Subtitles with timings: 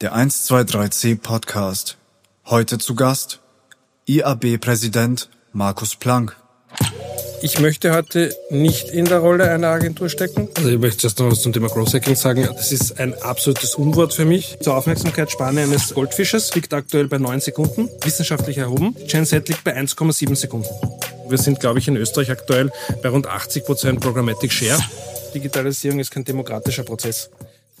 [0.00, 1.98] Der 123C Podcast.
[2.46, 3.40] Heute zu Gast
[4.06, 6.38] IAB-Präsident Markus Planck.
[7.42, 10.48] Ich möchte heute nicht in der Rolle einer Agentur stecken.
[10.56, 12.48] Also ich möchte erst noch was zum Thema Growth Hacking sagen.
[12.50, 14.56] Das ist ein absolutes Unwort für mich.
[14.62, 18.96] Zur Aufmerksamkeitsspanne eines Goldfisches liegt aktuell bei 9 Sekunden, wissenschaftlich erhoben.
[19.06, 20.70] Gen Z liegt bei 1,7 Sekunden.
[21.28, 22.72] Wir sind, glaube ich, in Österreich aktuell
[23.02, 24.80] bei rund 80 Prozent Programmatic Share.
[25.34, 27.28] Digitalisierung ist kein demokratischer Prozess.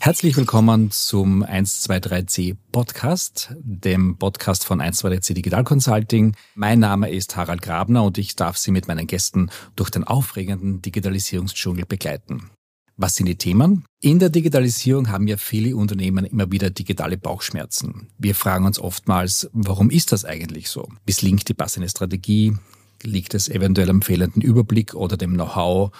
[0.02, 6.34] Herzlich willkommen zum 123C Podcast, dem Podcast von 123C Digital Consulting.
[6.54, 10.80] Mein Name ist Harald Grabner und ich darf Sie mit meinen Gästen durch den aufregenden
[10.80, 12.48] Digitalisierungsdschungel begleiten.
[12.96, 13.84] Was sind die Themen?
[14.00, 18.08] In der Digitalisierung haben ja viele Unternehmen immer wieder digitale Bauchschmerzen.
[18.16, 20.88] Wir fragen uns oftmals, warum ist das eigentlich so?
[21.04, 22.56] Misslingt die passende Strategie?
[23.02, 25.92] Liegt es eventuell am fehlenden Überblick oder dem Know-how?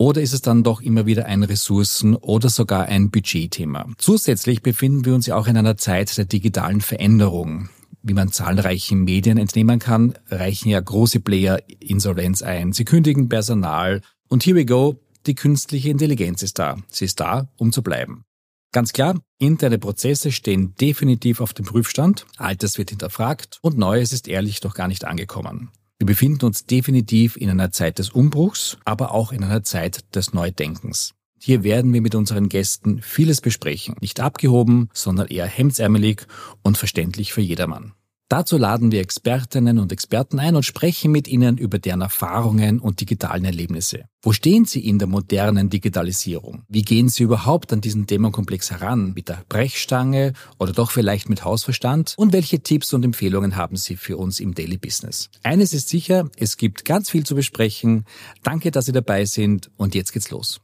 [0.00, 3.86] Oder ist es dann doch immer wieder ein Ressourcen- oder sogar ein Budgetthema?
[3.98, 7.68] Zusätzlich befinden wir uns ja auch in einer Zeit der digitalen Veränderung.
[8.02, 12.72] Wie man zahlreichen Medien entnehmen kann, reichen ja große Player Insolvenz ein.
[12.72, 14.00] Sie kündigen Personal.
[14.30, 16.78] Und here we go, die künstliche Intelligenz ist da.
[16.88, 18.24] Sie ist da, um zu bleiben.
[18.72, 24.28] Ganz klar, interne Prozesse stehen definitiv auf dem Prüfstand, Altes wird hinterfragt und Neues ist
[24.28, 25.72] ehrlich doch gar nicht angekommen.
[26.00, 30.32] Wir befinden uns definitiv in einer Zeit des Umbruchs, aber auch in einer Zeit des
[30.32, 31.12] Neudenkens.
[31.38, 33.96] Hier werden wir mit unseren Gästen vieles besprechen.
[34.00, 36.22] Nicht abgehoben, sondern eher hemdsärmelig
[36.62, 37.92] und verständlich für jedermann.
[38.30, 43.00] Dazu laden wir Expertinnen und Experten ein und sprechen mit ihnen über deren Erfahrungen und
[43.00, 44.04] digitalen Erlebnisse.
[44.22, 46.62] Wo stehen sie in der modernen Digitalisierung?
[46.68, 49.14] Wie gehen sie überhaupt an diesen Themenkomplex heran?
[49.14, 52.14] Mit der Brechstange oder doch vielleicht mit Hausverstand?
[52.18, 55.28] Und welche Tipps und Empfehlungen haben sie für uns im Daily Business?
[55.42, 58.04] Eines ist sicher, es gibt ganz viel zu besprechen.
[58.44, 60.60] Danke, dass Sie dabei sind und jetzt geht's los.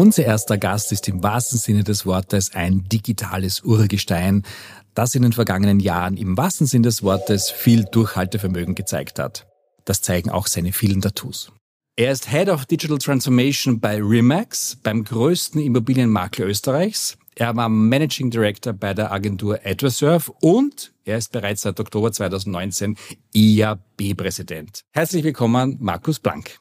[0.00, 4.44] Unser erster Gast ist im wahrsten Sinne des Wortes ein digitales Urgestein,
[4.94, 9.46] das in den vergangenen Jahren im wahrsten Sinne des Wortes viel Durchhaltevermögen gezeigt hat.
[9.84, 11.52] Das zeigen auch seine vielen Tattoos.
[11.96, 17.18] Er ist Head of Digital Transformation bei Remax, beim größten Immobilienmakler Österreichs.
[17.34, 22.96] Er war Managing Director bei der Agentur Adversurf und er ist bereits seit Oktober 2019
[23.34, 24.80] IAB-Präsident.
[24.92, 26.58] Herzlich willkommen, Markus Blank.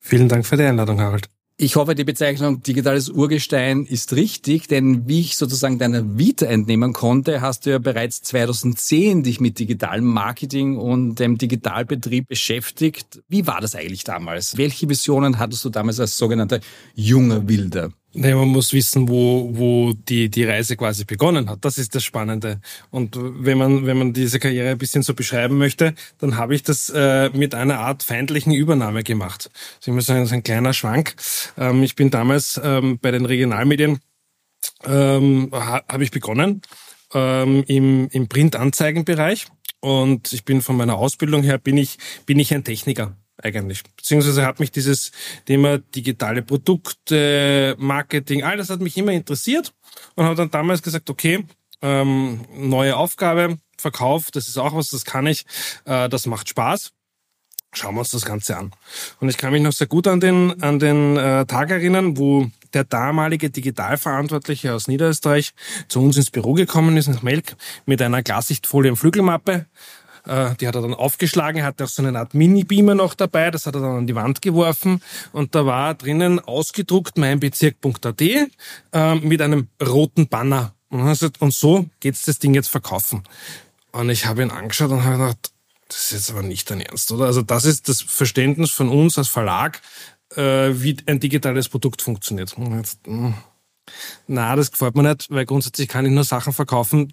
[0.00, 1.28] Vielen Dank für die Einladung, Harald.
[1.62, 6.92] Ich hoffe, die Bezeichnung digitales Urgestein ist richtig, denn wie ich sozusagen deiner Vita entnehmen
[6.92, 13.22] konnte, hast du ja bereits 2010 dich mit digitalem Marketing und dem Digitalbetrieb beschäftigt.
[13.28, 14.56] Wie war das eigentlich damals?
[14.56, 16.58] Welche Visionen hattest du damals als sogenannter
[16.96, 17.92] junger Wilder?
[18.14, 21.64] Nee, man muss wissen, wo, wo die, die Reise quasi begonnen hat.
[21.64, 22.60] Das ist das Spannende.
[22.90, 26.62] Und wenn man, wenn man diese Karriere ein bisschen so beschreiben möchte, dann habe ich
[26.62, 29.50] das äh, mit einer Art feindlichen Übernahme gemacht.
[29.76, 31.14] Also ich muss sagen, das ist ein kleiner Schwank.
[31.56, 34.00] Ähm, ich bin damals ähm, bei den Regionalmedien,
[34.84, 36.60] ähm, ha, habe ich begonnen
[37.14, 39.46] ähm, im, im Printanzeigenbereich.
[39.80, 41.96] Und ich bin von meiner Ausbildung her, bin ich,
[42.26, 43.82] bin ich ein Techniker eigentlich.
[43.96, 45.12] Beziehungsweise hat mich dieses
[45.46, 49.72] Thema digitale Produkte, Marketing, all das hat mich immer interessiert
[50.14, 51.44] und habe dann damals gesagt, okay,
[51.80, 55.44] ähm, neue Aufgabe, Verkauf, das ist auch was, das kann ich,
[55.84, 56.92] äh, das macht Spaß.
[57.74, 58.70] Schauen wir uns das Ganze an.
[59.20, 62.50] Und ich kann mich noch sehr gut an den, an den äh, Tag erinnern, wo
[62.74, 65.52] der damalige Digitalverantwortliche aus Niederösterreich
[65.88, 67.56] zu uns ins Büro gekommen ist, nach Melk,
[67.86, 69.66] mit einer Glassichtfolie und Flügelmappe
[70.26, 73.50] äh, die hat er dann aufgeschlagen, er hatte auch so eine Art Mini-Beamer noch dabei,
[73.50, 75.02] das hat er dann an die Wand geworfen
[75.32, 80.74] und da war drinnen ausgedruckt meinbezirk.at äh, mit einem roten Banner.
[80.90, 83.22] Und so geht's das Ding jetzt verkaufen.
[83.92, 85.52] Und ich habe ihn angeschaut und habe gedacht,
[85.88, 87.26] das ist jetzt aber nicht dein Ernst, oder?
[87.26, 89.80] Also das ist das Verständnis von uns als Verlag,
[90.36, 92.54] äh, wie ein digitales Produkt funktioniert.
[92.58, 93.34] Jetzt, hm,
[94.26, 97.12] na, das gefällt mir nicht, weil grundsätzlich kann ich nur Sachen verkaufen,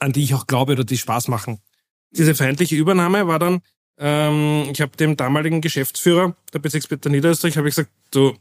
[0.00, 1.60] an die ich auch glaube oder die Spaß machen.
[2.10, 3.60] Diese feindliche Übernahme war dann,
[3.98, 8.36] ähm, ich habe dem damaligen Geschäftsführer der Bezirksbezirk Niederösterreich, habe ich gesagt, du,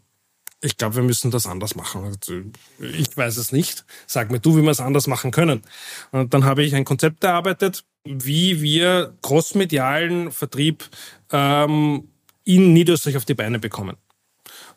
[0.62, 2.04] ich glaube, wir müssen das anders machen.
[2.04, 2.42] Also,
[2.80, 3.86] ich weiß es nicht.
[4.08, 5.64] Sag mir du, wie wir es anders machen können.
[6.12, 10.84] Und dann habe ich ein Konzept erarbeitet, wie wir crossmedialen Vertrieb
[11.32, 12.08] ähm,
[12.44, 13.98] in Niederösterreich auf die Beine bekommen.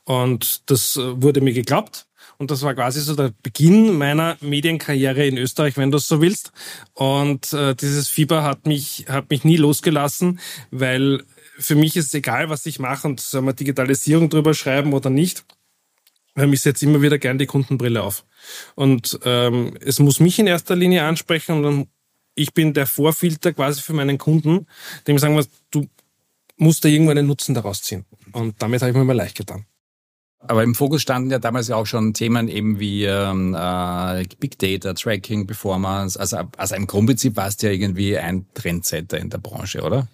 [0.05, 2.07] Und das äh, wurde mir geglaubt.
[2.41, 6.23] Und das war quasi so der Beginn meiner Medienkarriere in Österreich, wenn du es so
[6.23, 6.53] willst.
[6.95, 10.41] Und äh, dieses Fieber hat mich, hat mich nie losgelassen,
[10.71, 11.23] weil
[11.59, 15.11] für mich ist es egal, was ich mache und soll man Digitalisierung drüber schreiben oder
[15.11, 15.45] nicht.
[16.35, 18.25] Weil mich setzt immer wieder gern die Kundenbrille auf.
[18.75, 21.89] Und ähm, es muss mich in erster Linie ansprechen und
[22.35, 24.67] ich bin der Vorfilter quasi für meinen Kunden,
[25.07, 25.87] dem sagen wir, du
[26.57, 28.07] musst da irgendwo einen Nutzen daraus ziehen.
[28.33, 29.67] Und damit habe ich mir mal leicht getan.
[30.41, 34.59] Aber im Fokus standen ja damals ja auch schon Themen eben wie ähm, äh, Big
[34.59, 36.19] Data, Tracking, Performance.
[36.19, 40.09] Also, also im Grundprinzip warst du ja irgendwie ein Trendsetter in der Branche, oder?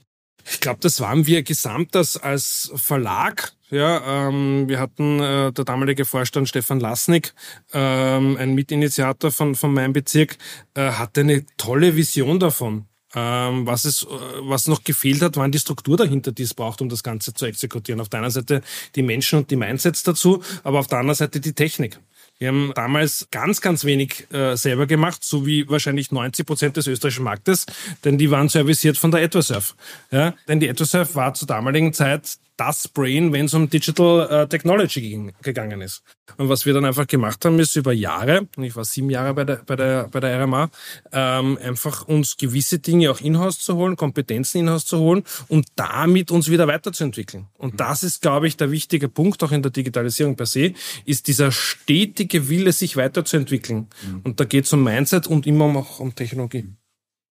[0.49, 3.53] Ich glaube, das waren wir gesamt als, als Verlag.
[3.71, 7.35] Ja, ähm, wir hatten äh, der damalige Vorstand Stefan Lasnik,
[7.73, 10.39] ähm, ein Mitinitiator von, von meinem Bezirk,
[10.75, 12.87] äh, hatte eine tolle Vision davon.
[13.17, 14.07] Ähm, was es, äh,
[14.43, 17.47] was noch gefehlt hat, waren die Struktur dahinter, die es braucht, um das Ganze zu
[17.47, 18.01] exekutieren.
[18.01, 18.61] Auf der einen Seite
[18.95, 21.99] die Menschen und die Mindsets dazu, aber auf der anderen Seite die Technik.
[22.39, 26.87] Wir haben damals ganz, ganz wenig äh, selber gemacht, so wie wahrscheinlich 90 Prozent des
[26.87, 27.65] österreichischen Marktes,
[28.05, 29.75] denn die waren serviciert von der Etwasurf.
[30.11, 30.35] Ja?
[30.47, 35.01] Denn die Etwasurf war zur damaligen Zeit das Brain, wenn es um Digital äh, Technology
[35.01, 36.03] ging, gegangen ist.
[36.39, 39.35] Und was wir dann einfach gemacht haben, ist über Jahre, und ich war sieben Jahre
[39.35, 40.71] bei der, bei der, bei der RMA,
[41.13, 46.31] ähm, einfach uns gewisse Dinge auch in-house zu holen, Kompetenzen in-house zu holen und damit
[46.31, 47.47] uns wieder weiterzuentwickeln.
[47.59, 47.77] Und mhm.
[47.79, 50.73] das ist, glaube ich, der wichtige Punkt auch in der Digitalisierung per se,
[51.05, 53.89] ist dieser stetige Wille, sich weiterzuentwickeln.
[54.03, 54.21] Mhm.
[54.25, 56.69] Und da geht es um Mindset und immer auch um Technologie.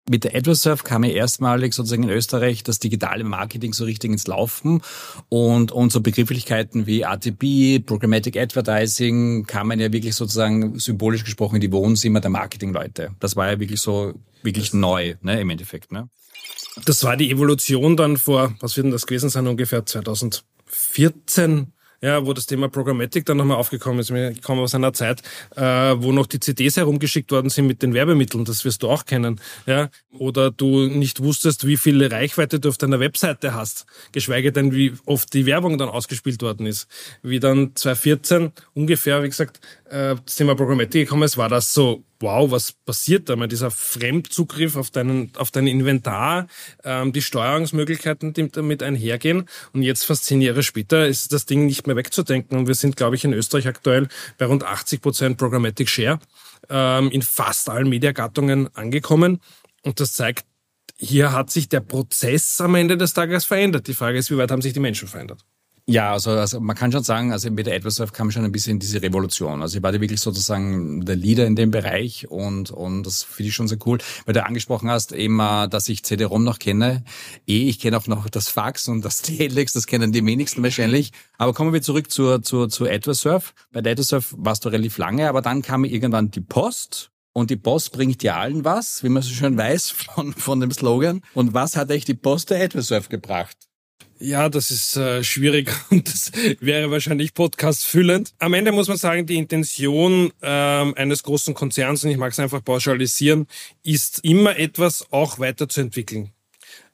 [0.08, 4.26] Mit der AdWords kam ja erstmalig sozusagen in Österreich das digitale Marketing so richtig ins
[4.26, 4.82] Laufen
[5.28, 11.60] und, und so Begrifflichkeiten wie ATB, Programmatic Advertising kamen ja wirklich sozusagen symbolisch gesprochen in
[11.60, 13.10] die Wohnzimmer der Marketingleute.
[13.20, 16.08] Das war ja wirklich so, wirklich neu, ne, im Endeffekt, ne?
[16.84, 22.25] Das war die Evolution dann vor, was wird denn das gewesen sein, ungefähr 2014, ja,
[22.25, 24.11] wo das Thema Programmatic dann nochmal aufgekommen ist.
[24.11, 25.23] Ich komme aus einer Zeit,
[25.56, 29.05] äh, wo noch die CDs herumgeschickt worden sind mit den Werbemitteln, das wirst du auch
[29.05, 29.41] kennen.
[29.67, 29.91] Ja?
[30.12, 34.95] Oder du nicht wusstest, wie viel Reichweite du auf deiner Webseite hast, geschweige denn, wie
[35.06, 36.87] oft die Werbung dann ausgespielt worden ist.
[37.23, 42.05] Wie dann 2014 ungefähr, wie gesagt, äh, das Thema Programmatic gekommen ist, war das so,
[42.20, 43.37] wow, was passiert da?
[43.37, 46.46] Mal dieser Fremdzugriff auf deinen, auf dein Inventar,
[46.85, 49.49] ähm, die Steuerungsmöglichkeiten, die damit einhergehen.
[49.73, 52.58] Und jetzt, fast zehn Jahre später, ist das Ding nicht mehr wegzudenken.
[52.58, 56.19] Und wir sind, glaube ich, in Österreich aktuell bei rund 80 Prozent Programmatic Share
[56.69, 59.41] ähm, in fast allen Mediagattungen angekommen.
[59.82, 60.44] Und das zeigt,
[60.96, 63.87] hier hat sich der Prozess am Ende des Tages verändert.
[63.87, 65.44] Die Frage ist, wie weit haben sich die Menschen verändert?
[65.90, 68.79] Ja, also, also man kann schon sagen, also mit der AdWords kam schon ein bisschen
[68.79, 69.62] diese Revolution.
[69.62, 73.49] Also ich war da wirklich sozusagen der Leader in dem Bereich und, und das finde
[73.49, 73.96] ich schon sehr cool,
[74.26, 77.05] weil du angesprochen hast, eben, dass ich CD-ROM noch kenne.
[77.46, 81.11] Eh, ich kenne auch noch das Fax und das Telex, das kennen die wenigsten wahrscheinlich.
[81.38, 85.26] Aber kommen wir zurück zur, zur, zur AdWords Bei der AdWords warst du relativ lange,
[85.26, 89.23] aber dann kam irgendwann die Post und die Post bringt ja allen was, wie man
[89.23, 91.23] so schön weiß von, von dem Slogan.
[91.32, 93.68] Und was hat euch die Post der AdWords gebracht?
[94.21, 98.33] Ja, das ist äh, schwierig und das wäre wahrscheinlich Podcast füllend.
[98.39, 102.41] Am Ende muss man sagen, die Intention ähm, eines großen Konzerns, und ich mag es
[102.41, 103.47] einfach pauschalisieren,
[103.85, 106.33] ist immer etwas auch weiterzuentwickeln.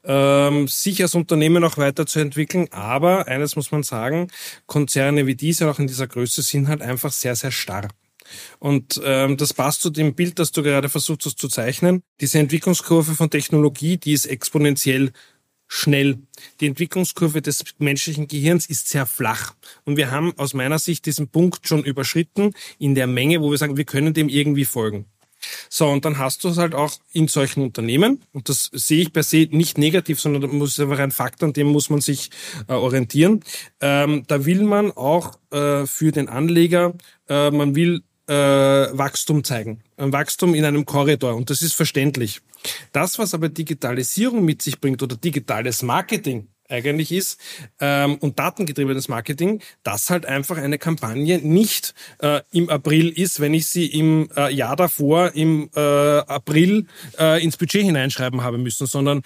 [0.06, 4.31] Ähm, sich als Unternehmen auch weiterzuentwickeln, aber eines muss man sagen,
[4.67, 7.89] Konzerne wie diese auch in dieser Größe sind halt einfach sehr, sehr starr.
[8.59, 12.03] Und ähm, das passt zu dem Bild, das du gerade versucht hast zu zeichnen.
[12.21, 15.12] Diese Entwicklungskurve von Technologie, die ist exponentiell
[15.75, 16.19] schnell.
[16.61, 19.55] Die Entwicklungskurve des menschlichen Gehirns ist sehr flach.
[19.85, 23.59] Und wir haben aus meiner Sicht diesen Punkt schon überschritten in der Menge, wo wir
[23.59, 25.06] sagen, wir können dem irgendwie folgen.
[25.69, 29.12] So, und dann hast du es halt auch in solchen Unternehmen, und das sehe ich
[29.12, 32.31] per se nicht negativ, sondern das muss einfach ein Fakt, an dem muss man sich
[32.69, 33.41] äh, orientieren.
[33.81, 36.94] Ähm, da will man auch äh, für den Anleger,
[37.28, 39.81] äh, man will äh, Wachstum zeigen.
[39.97, 41.35] Ein Wachstum in einem Korridor.
[41.35, 42.40] Und das ist verständlich.
[42.93, 47.38] Das, was aber Digitalisierung mit sich bringt oder digitales Marketing eigentlich ist
[47.81, 53.54] ähm, und datengetriebenes Marketing, dass halt einfach eine Kampagne nicht äh, im April ist, wenn
[53.54, 56.87] ich sie im äh, Jahr davor im äh, April
[57.19, 59.23] äh, ins Budget hineinschreiben habe müssen, sondern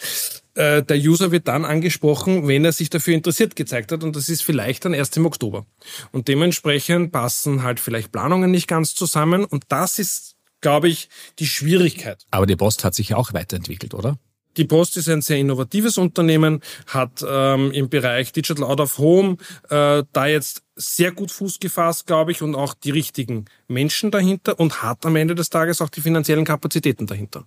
[0.59, 4.29] äh, der User wird dann angesprochen, wenn er sich dafür interessiert gezeigt hat und das
[4.29, 5.67] ist vielleicht dann erst im Oktober.
[6.13, 11.47] Und dementsprechend passen halt vielleicht Planungen nicht ganz zusammen und das ist glaube ich, die
[11.47, 12.25] Schwierigkeit.
[12.31, 14.19] Aber die Post hat sich ja auch weiterentwickelt, oder?
[14.57, 19.37] Die Post ist ein sehr innovatives Unternehmen, hat ähm, im Bereich Digital Out of Home
[19.71, 24.59] äh, da jetzt sehr gut Fuß gefasst, glaube ich, und auch die richtigen Menschen dahinter
[24.59, 27.47] und hat am Ende des Tages auch die finanziellen Kapazitäten dahinter.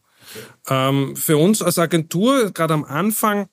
[0.67, 3.47] Ähm, für uns als Agentur, gerade am Anfang,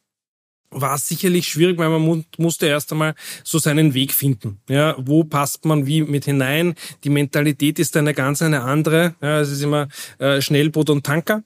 [0.71, 4.61] war es sicherlich schwierig, weil man musste erst einmal so seinen Weg finden.
[4.69, 6.75] Ja, wo passt man wie mit hinein?
[7.05, 9.15] Die Mentalität ist eine ganz eine andere.
[9.23, 11.43] Ja, es ist immer äh, Schnellboot und Tanker,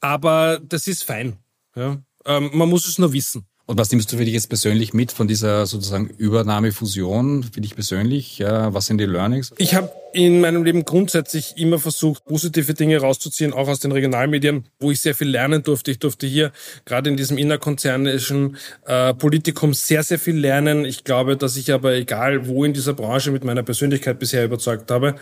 [0.00, 1.38] aber das ist fein.
[1.74, 3.46] Ja, ähm, man muss es nur wissen.
[3.68, 7.74] Und was nimmst du für dich jetzt persönlich mit von dieser sozusagen Übernahme-Fusion für dich
[7.74, 8.38] persönlich?
[8.38, 9.52] Ja, was sind die Learnings?
[9.58, 14.64] Ich habe in meinem Leben grundsätzlich immer versucht, positive Dinge rauszuziehen, auch aus den Regionalmedien,
[14.80, 15.90] wo ich sehr viel lernen durfte.
[15.90, 16.50] Ich durfte hier
[16.86, 18.56] gerade in diesem innerkonzernischen
[18.86, 20.86] äh, Politikum sehr, sehr viel lernen.
[20.86, 24.90] Ich glaube, dass ich aber egal wo in dieser Branche mit meiner Persönlichkeit bisher überzeugt
[24.90, 25.16] habe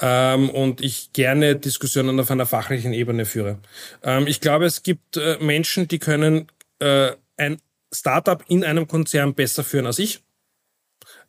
[0.00, 3.58] ähm, und ich gerne Diskussionen auf einer fachlichen Ebene führe.
[4.02, 6.48] Ähm, ich glaube, es gibt äh, Menschen, die können
[6.80, 7.58] äh, ein
[7.92, 10.22] Startup in einem Konzern besser führen als ich.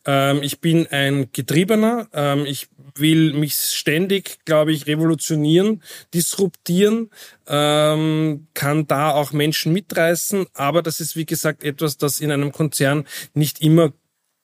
[0.05, 2.07] Ähm, ich bin ein Getriebener.
[2.13, 5.81] Ähm, ich will mich ständig, glaube ich, revolutionieren,
[6.13, 7.09] disruptieren,
[7.47, 10.45] ähm, kann da auch Menschen mitreißen.
[10.53, 13.93] Aber das ist, wie gesagt, etwas, das in einem Konzern nicht immer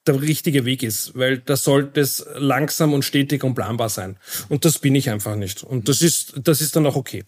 [0.07, 4.17] der richtige Weg ist, weil da sollte es langsam und stetig und planbar sein.
[4.47, 5.63] Und das bin ich einfach nicht.
[5.63, 7.25] Und das ist, das ist dann auch okay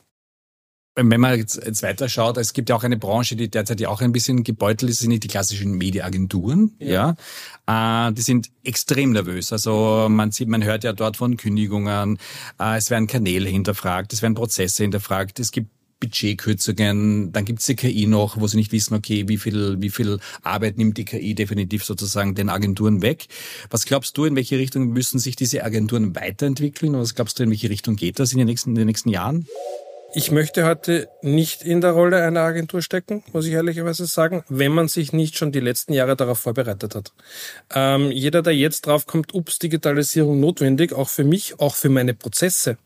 [0.96, 3.90] wenn man jetzt, jetzt weiter schaut, es gibt ja auch eine Branche, die derzeit ja
[3.90, 7.16] auch ein bisschen gebeutelt ist, sind nicht die klassischen Mediaagenturen, ja.
[7.68, 8.08] ja.
[8.08, 9.54] Äh, die sind extrem nervös.
[9.54, 12.18] Also man sieht, man hört ja dort von Kündigungen,
[12.60, 15.70] äh, es werden Kanäle hinterfragt, es werden Prozesse hinterfragt, es gibt
[16.02, 20.20] Budgetkürzungen, dann gibt's die KI noch, wo sie nicht wissen, okay, wie viel, wie viel
[20.42, 23.28] Arbeit nimmt die KI definitiv sozusagen den Agenturen weg.
[23.70, 26.94] Was glaubst du, in welche Richtung müssen sich diese Agenturen weiterentwickeln?
[26.94, 29.46] Was glaubst du, in welche Richtung geht das in den nächsten, in den nächsten Jahren?
[30.14, 34.74] Ich möchte heute nicht in der Rolle einer Agentur stecken, muss ich ehrlicherweise sagen, wenn
[34.74, 37.14] man sich nicht schon die letzten Jahre darauf vorbereitet hat.
[37.74, 42.78] Ähm, jeder, der jetzt draufkommt, ups, Digitalisierung notwendig, auch für mich, auch für meine Prozesse,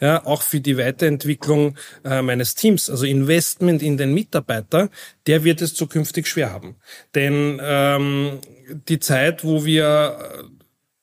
[0.00, 4.90] ja, auch für die Weiterentwicklung äh, meines Teams, also Investment in den Mitarbeiter,
[5.28, 6.74] der wird es zukünftig schwer haben.
[7.14, 8.40] Denn ähm,
[8.88, 10.18] die Zeit, wo wir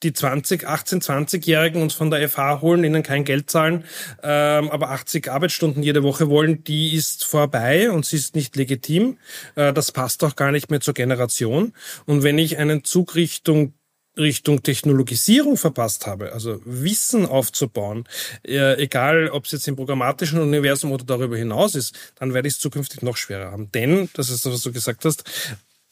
[0.04, 3.84] die 20, 18, 20-Jährigen uns von der FH holen, ihnen kein Geld zahlen,
[4.24, 9.18] ähm, aber 80 Arbeitsstunden jede Woche wollen, die ist vorbei und sie ist nicht legitim.
[9.56, 11.74] Äh, das passt auch gar nicht mehr zur Generation.
[12.06, 13.74] Und wenn ich einen Zug Richtung
[14.18, 18.04] Richtung Technologisierung verpasst habe, also Wissen aufzubauen,
[18.46, 22.56] äh, egal ob es jetzt im programmatischen Universum oder darüber hinaus ist, dann werde ich
[22.56, 23.72] es zukünftig noch schwerer haben.
[23.72, 25.24] Denn, das ist das, was du gesagt hast,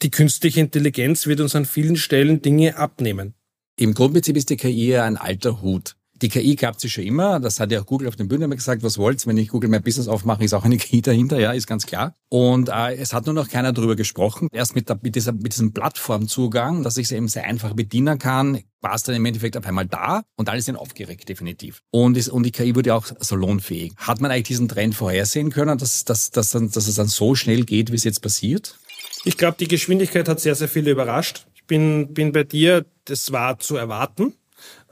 [0.02, 3.34] die künstliche Intelligenz wird uns an vielen Stellen Dinge abnehmen.
[3.78, 5.94] Im Grundprinzip ist die KI ja ein alter Hut.
[6.20, 7.38] Die KI gab es schon immer.
[7.38, 9.24] Das hat ja auch Google auf den Bühnen immer gesagt, was wollt's.
[9.24, 12.16] Wenn ich Google My Business aufmache, ist auch eine KI dahinter, ja, ist ganz klar.
[12.28, 14.48] Und äh, es hat nur noch keiner darüber gesprochen.
[14.50, 18.18] Erst mit, der, mit, dieser, mit diesem Plattformzugang, dass ich sie eben sehr einfach bedienen
[18.18, 21.80] kann, war es dann im Endeffekt auf einmal da und alle sind aufgeregt, definitiv.
[21.92, 23.92] Und, ist, und die KI wurde auch salonfähig.
[23.96, 27.64] Hat man eigentlich diesen Trend vorhersehen können, dass, dass, dass, dass es dann so schnell
[27.64, 28.76] geht, wie es jetzt passiert?
[29.24, 33.60] Ich glaube, die Geschwindigkeit hat sehr, sehr viele überrascht bin, bin bei dir, das war
[33.60, 34.34] zu erwarten.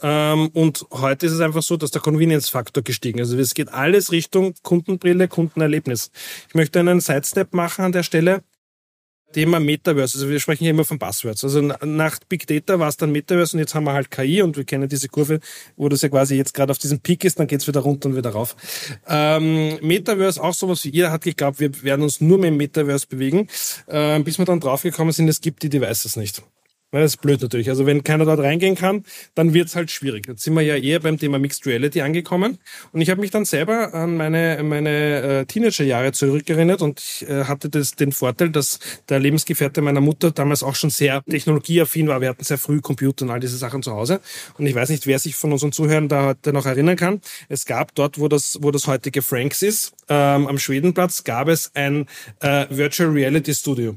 [0.03, 3.31] Ähm, und heute ist es einfach so, dass der Convenience-Faktor gestiegen ist.
[3.31, 6.11] Also es geht alles Richtung Kundenbrille, Kundenerlebnis.
[6.49, 8.43] Ich möchte einen Sidestep machen an der Stelle.
[9.33, 10.17] Thema Metaverse.
[10.17, 11.43] Also wir sprechen hier immer von Buzzwords.
[11.45, 14.57] Also nach Big Data war es dann Metaverse und jetzt haben wir halt KI und
[14.57, 15.41] wir kennen diese Kurve,
[15.77, 18.17] wo das ja quasi jetzt gerade auf diesem Peak ist, dann geht's wieder runter und
[18.17, 18.57] wieder rauf.
[19.07, 23.07] Ähm, Metaverse auch sowas wie jeder hat geglaubt, wir werden uns nur mehr im Metaverse
[23.09, 23.49] bewegen,
[23.89, 26.43] äh, bis wir dann draufgekommen sind, es gibt die Devices nicht.
[27.03, 27.69] Das ist blöd natürlich.
[27.69, 30.27] Also wenn keiner dort reingehen kann, dann wird's halt schwierig.
[30.27, 32.59] Jetzt sind wir ja eher beim Thema Mixed Reality angekommen.
[32.93, 37.45] Und ich habe mich dann selber an meine, meine äh, Teenagerjahre zurückerinnert und ich äh,
[37.45, 42.21] hatte das, den Vorteil, dass der Lebensgefährte meiner Mutter damals auch schon sehr technologieaffin war.
[42.21, 44.21] Wir hatten sehr früh Computer und all diese Sachen zu Hause.
[44.59, 47.21] Und ich weiß nicht, wer sich von unseren Zuhörern da heute noch erinnern kann.
[47.49, 51.71] Es gab dort, wo das, wo das heutige Franks ist, ähm, am Schwedenplatz, gab es
[51.75, 52.07] ein
[52.41, 53.97] äh, Virtual Reality Studio.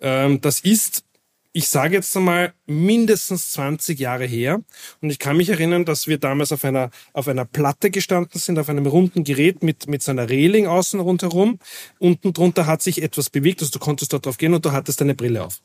[0.00, 1.04] Ähm, das ist
[1.52, 4.60] ich sage jetzt einmal mindestens 20 Jahre her.
[5.00, 8.58] Und ich kann mich erinnern, dass wir damals auf einer, auf einer Platte gestanden sind,
[8.58, 11.58] auf einem runden Gerät mit, mit so einer Reling außen rundherum.
[11.98, 15.00] Unten drunter hat sich etwas bewegt, also du konntest dort drauf gehen und du hattest
[15.00, 15.60] deine Brille auf.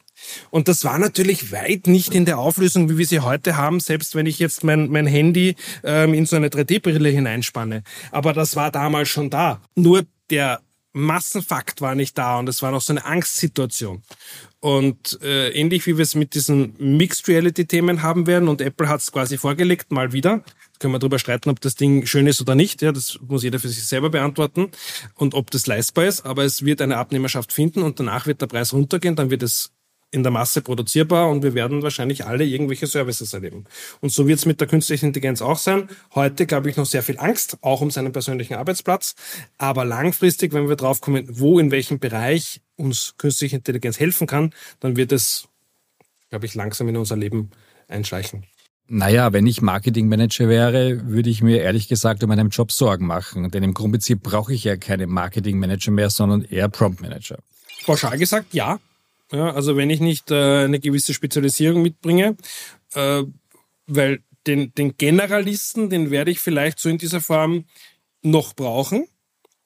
[0.52, 4.16] Und das war natürlich weit nicht in der Auflösung, wie wir sie heute haben, selbst
[4.16, 7.84] wenn ich jetzt mein, mein Handy ähm, in so eine 3D-Brille hineinspanne.
[8.12, 9.62] Aber das war damals schon da.
[9.76, 10.62] Nur der
[10.94, 14.04] Massenfakt war nicht da und es war noch so eine Angstsituation.
[14.60, 18.88] Und äh, ähnlich wie wir es mit diesen Mixed Reality Themen haben werden und Apple
[18.88, 20.44] hat es quasi vorgelegt, mal wieder.
[20.80, 22.82] Können wir darüber streiten, ob das Ding schön ist oder nicht.
[22.82, 24.70] Ja, das muss jeder für sich selber beantworten
[25.16, 26.26] und ob das leistbar ist.
[26.26, 29.16] Aber es wird eine Abnehmerschaft finden und danach wird der Preis runtergehen.
[29.16, 29.72] Dann wird es
[30.14, 33.66] in der Masse produzierbar und wir werden wahrscheinlich alle irgendwelche Services erleben.
[34.00, 35.90] Und so wird es mit der künstlichen Intelligenz auch sein.
[36.14, 39.16] Heute, glaube ich, noch sehr viel Angst, auch um seinen persönlichen Arbeitsplatz.
[39.58, 44.96] Aber langfristig, wenn wir draufkommen, wo, in welchem Bereich uns künstliche Intelligenz helfen kann, dann
[44.98, 45.48] wird es,
[46.30, 47.50] glaube ich, langsam in unser Leben
[47.88, 48.46] einschleichen.
[48.88, 53.50] Naja, wenn ich Marketingmanager wäre, würde ich mir ehrlich gesagt um meinen Job Sorgen machen.
[53.50, 57.40] Denn im Grundprinzip brauche ich ja keine Marketingmanager mehr, sondern eher Prompt Manager.
[57.86, 58.80] Pauschal gesagt, ja,
[59.32, 62.36] Ja, also wenn ich nicht äh, eine gewisse Spezialisierung mitbringe,
[62.94, 63.24] äh,
[63.88, 67.66] weil den, den Generalisten, den werde ich vielleicht so in dieser Form
[68.22, 69.08] noch brauchen.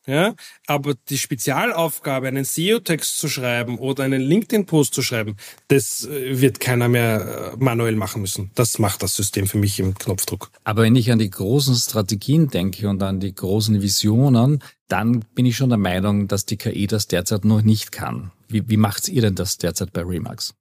[0.07, 0.35] Ja,
[0.67, 5.35] aber die Spezialaufgabe, einen SEO-Text zu schreiben oder einen LinkedIn-Post zu schreiben,
[5.67, 8.49] das äh, wird keiner mehr äh, manuell machen müssen.
[8.55, 10.49] Das macht das System für mich im Knopfdruck.
[10.63, 15.45] Aber wenn ich an die großen Strategien denke und an die großen Visionen, dann bin
[15.45, 18.31] ich schon der Meinung, dass die KI das derzeit noch nicht kann.
[18.47, 20.53] Wie, wie macht ihr denn das derzeit bei Remax?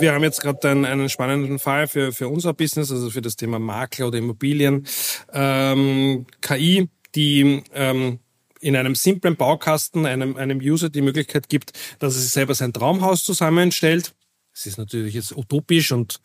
[0.00, 3.36] Wir haben jetzt gerade einen, einen spannenden Fall für, für unser Business, also für das
[3.36, 4.84] Thema Makler oder Immobilien.
[5.32, 8.18] Ähm, KI, die ähm,
[8.60, 12.72] in einem simplen Baukasten einem, einem User die Möglichkeit gibt, dass er sich selber sein
[12.72, 14.14] Traumhaus zusammenstellt
[14.58, 16.20] es ist natürlich jetzt utopisch und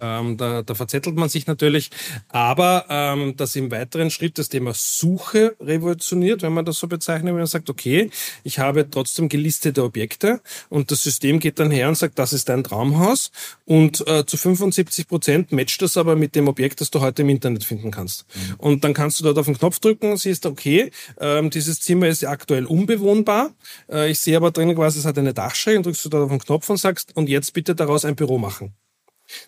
[0.00, 1.90] ähm, da, da verzettelt man sich natürlich.
[2.28, 7.26] Aber ähm, dass im weiteren Schritt das Thema Suche revolutioniert, wenn man das so bezeichnet,
[7.26, 8.10] wenn man sagt, okay,
[8.42, 12.48] ich habe trotzdem gelistete Objekte und das System geht dann her und sagt, das ist
[12.48, 13.30] dein Traumhaus
[13.64, 17.28] und äh, zu 75 Prozent matcht das aber mit dem Objekt, das du heute im
[17.28, 18.26] Internet finden kannst.
[18.34, 18.54] Mhm.
[18.58, 20.90] Und dann kannst du dort auf den Knopf drücken, siehst, okay,
[21.20, 23.50] ähm, dieses Zimmer ist aktuell unbewohnbar.
[23.88, 26.30] Äh, ich sehe aber drin quasi, es hat eine Dachschräge und drückst du dort auf
[26.30, 28.74] den Knopf und sagst, und jetzt bitte daraus ein Büro machen.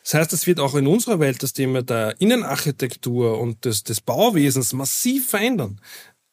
[0.02, 4.00] Das heißt, es wird auch in unserer Welt das Thema der Innenarchitektur und des, des
[4.00, 5.80] Bauwesens massiv verändern.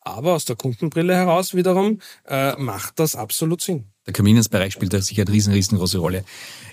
[0.01, 3.91] Aber aus der Kundenbrille heraus wiederum äh, macht das absolut Sinn.
[4.05, 6.23] Der Convenience-Bereich spielt da sicher eine riesen, riesengroße Rolle.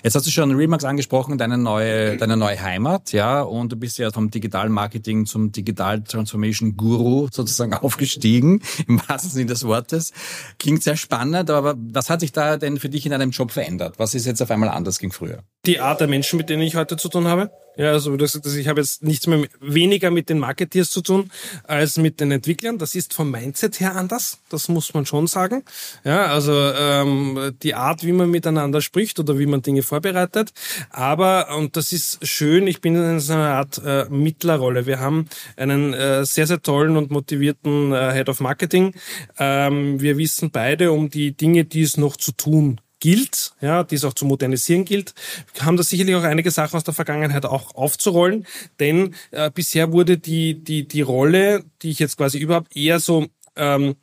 [0.03, 3.97] Jetzt hast du schon Remax angesprochen, deine neue, deine neue Heimat, ja, und du bist
[3.97, 10.13] ja vom Digital Marketing zum Digital Transformation Guru sozusagen aufgestiegen, im wahrsten Sinne des Wortes.
[10.59, 13.95] Klingt sehr spannend, aber was hat sich da denn für dich in deinem Job verändert?
[13.97, 15.43] Was ist jetzt auf einmal anders gegen früher?
[15.65, 17.49] Die Art der Menschen, mit denen ich heute zu tun habe.
[17.77, 20.91] Ja, also wie du gesagt hast, ich habe jetzt nichts mehr weniger mit den Marketeers
[20.91, 21.31] zu tun
[21.63, 22.77] als mit den Entwicklern.
[22.77, 24.39] Das ist vom Mindset her anders.
[24.49, 25.63] Das muss man schon sagen.
[26.03, 30.51] Ja, also ähm, die Art, wie man miteinander spricht oder wie man Dinge vorbereitet.
[30.91, 32.67] Aber und das ist schön.
[32.67, 34.85] Ich bin in so einer Art äh, Mittlerrolle.
[34.85, 38.93] Wir haben einen äh, sehr sehr tollen und motivierten äh, Head of Marketing.
[39.39, 43.95] Ähm, wir wissen beide um die Dinge, die es noch zu tun gilt, ja, die
[43.95, 45.13] es auch zu modernisieren gilt,
[45.59, 48.47] haben da sicherlich auch einige Sachen aus der Vergangenheit auch aufzurollen,
[48.79, 53.27] denn äh, bisher wurde die, die, die Rolle, die ich jetzt quasi überhaupt eher so
[53.57, 53.95] ähm,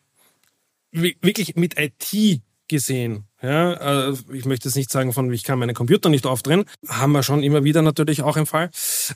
[0.93, 3.25] wirklich mit IT gesehen.
[3.41, 7.13] Ja, äh, ich möchte jetzt nicht sagen von, ich kann meinen Computer nicht aufdrehen, haben
[7.13, 8.69] wir schon immer wieder natürlich auch im Fall.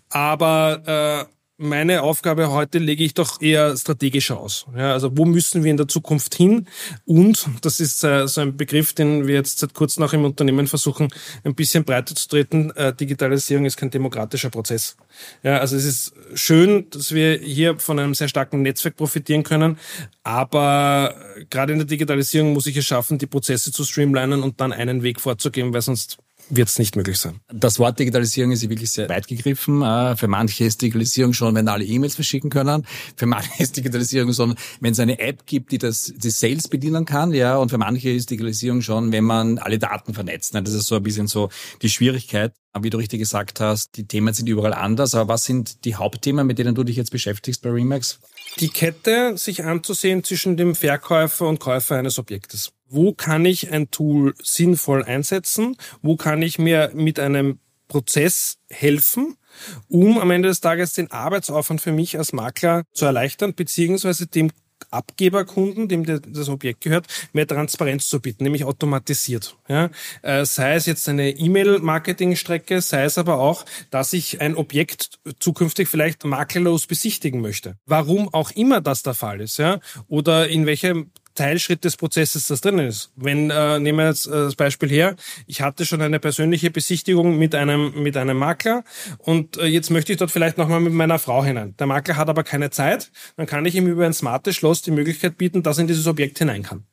[0.08, 4.66] Aber äh, meine Aufgabe heute lege ich doch eher strategischer aus.
[4.76, 6.66] Ja, also wo müssen wir in der Zukunft hin?
[7.04, 10.66] Und das ist äh, so ein Begriff, den wir jetzt seit kurzem auch im Unternehmen
[10.66, 11.08] versuchen,
[11.44, 12.70] ein bisschen breiter zu treten.
[12.72, 14.96] Äh, Digitalisierung ist kein demokratischer Prozess.
[15.42, 19.78] Ja, also es ist schön, dass wir hier von einem sehr starken Netzwerk profitieren können,
[20.24, 21.14] aber
[21.50, 25.02] gerade in der Digitalisierung muss ich es schaffen, die Prozesse zu streamlinen und dann einen
[25.02, 26.18] Weg vorzugeben, weil sonst
[26.50, 27.40] wird es nicht möglich sein.
[27.52, 29.82] Das Wort Digitalisierung ist wirklich sehr weit gegriffen.
[29.82, 32.86] Äh, für manche ist Digitalisierung schon, wenn alle E-Mails verschicken können.
[33.16, 37.04] Für manche ist Digitalisierung schon, wenn es eine App gibt, die das die Sales bedienen
[37.04, 37.32] kann.
[37.32, 40.54] Ja, und für manche ist Digitalisierung schon, wenn man alle Daten vernetzt.
[40.54, 41.50] Das ist so ein bisschen so
[41.82, 42.52] die Schwierigkeit.
[42.80, 45.14] Wie du richtig gesagt hast, die Themen sind überall anders.
[45.14, 48.18] Aber was sind die Hauptthemen, mit denen du dich jetzt beschäftigst bei Remax?
[48.58, 53.90] Die Kette sich anzusehen zwischen dem Verkäufer und Käufer eines Objektes wo kann ich ein
[53.90, 59.36] Tool sinnvoll einsetzen, wo kann ich mir mit einem Prozess helfen,
[59.88, 64.50] um am Ende des Tages den Arbeitsaufwand für mich als Makler zu erleichtern, beziehungsweise dem
[64.90, 69.56] Abgeberkunden, dem das Objekt gehört, mehr Transparenz zu bieten, nämlich automatisiert.
[69.68, 69.90] Ja,
[70.22, 75.88] äh, sei es jetzt eine E-Mail-Marketing-Strecke, sei es aber auch, dass ich ein Objekt zukünftig
[75.88, 77.76] vielleicht makellos besichtigen möchte.
[77.86, 82.60] Warum auch immer das der Fall ist, ja, oder in welchem Teilschritt des Prozesses das
[82.60, 83.10] drin ist.
[83.16, 85.16] Wenn, äh, nehmen wir jetzt äh, das Beispiel her,
[85.46, 88.84] ich hatte schon eine persönliche Besichtigung mit einem, mit einem Makler
[89.18, 91.74] und äh, jetzt möchte ich dort vielleicht nochmal mit meiner Frau hinein.
[91.78, 94.90] Der Makler hat aber keine Zeit, dann kann ich ihm über ein smartes Schloss die
[94.90, 96.84] Möglichkeit bieten, dass er in dieses Objekt hinein kann.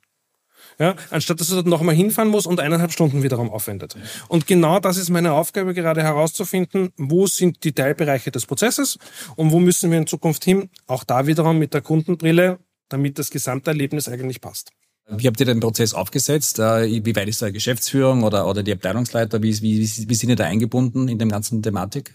[0.79, 3.95] Ja, anstatt dass er dort nochmal hinfahren muss und eineinhalb Stunden wiederum aufwendet.
[4.29, 8.97] Und genau das ist meine Aufgabe, gerade herauszufinden, wo sind die Teilbereiche des Prozesses
[9.35, 12.57] und wo müssen wir in Zukunft hin, auch da wiederum mit der Kundenbrille
[12.91, 14.71] damit das Gesamterlebnis eigentlich passt.
[15.07, 16.59] Wie habt ihr den Prozess aufgesetzt?
[16.59, 19.41] Äh, wie weit ist da Geschäftsführung oder, oder die Abteilungsleiter?
[19.43, 22.13] Wie, wie, wie sind ihr da eingebunden in dem ganzen Thematik?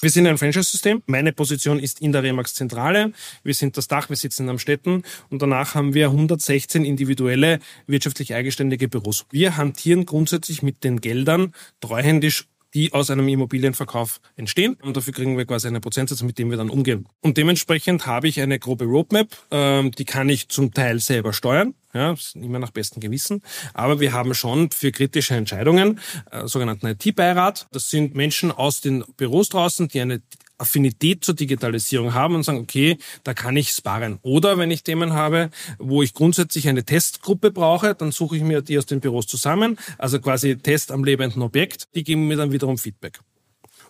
[0.00, 1.02] Wir sind ein Franchise-System.
[1.06, 3.12] Meine Position ist in der Remax-Zentrale.
[3.42, 8.34] Wir sind das Dach, wir sitzen am Städten und danach haben wir 116 individuelle wirtschaftlich
[8.34, 9.24] eigenständige Büros.
[9.30, 14.76] Wir hantieren grundsätzlich mit den Geldern treuhändisch die aus einem Immobilienverkauf entstehen.
[14.82, 17.08] Und dafür kriegen wir quasi einen Prozentsatz, mit dem wir dann umgehen.
[17.20, 21.74] Und dementsprechend habe ich eine grobe Roadmap, ähm, die kann ich zum Teil selber steuern.
[21.94, 23.42] Ja, immer nach bestem Gewissen.
[23.72, 25.98] Aber wir haben schon für kritische Entscheidungen
[26.30, 27.68] äh, sogenannten IT-Beirat.
[27.72, 30.20] Das sind Menschen aus den Büros draußen, die eine
[30.58, 34.18] Affinität zur Digitalisierung haben und sagen, okay, da kann ich sparen.
[34.22, 38.62] Oder wenn ich Themen habe, wo ich grundsätzlich eine Testgruppe brauche, dann suche ich mir
[38.62, 42.52] die aus den Büros zusammen, also quasi Test am lebenden Objekt, die geben mir dann
[42.52, 43.20] wiederum Feedback.